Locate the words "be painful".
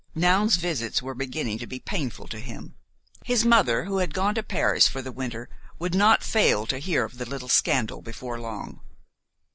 1.67-2.25